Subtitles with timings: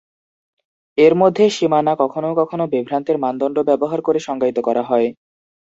[0.97, 5.07] এর মধ্যে সীমানা কখনও কখনও বিভ্রান্তির মানদণ্ড ব্যবহার করে সংজ্ঞায়িত করা হয়।